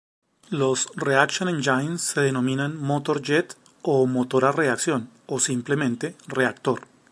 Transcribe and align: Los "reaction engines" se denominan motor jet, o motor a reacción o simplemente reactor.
Los 0.49 0.87
"reaction 0.95 1.47
engines" 1.47 2.01
se 2.01 2.21
denominan 2.21 2.75
motor 2.75 3.21
jet, 3.21 3.55
o 3.83 4.07
motor 4.07 4.45
a 4.45 4.51
reacción 4.51 5.11
o 5.27 5.39
simplemente 5.39 6.15
reactor. 6.25 6.87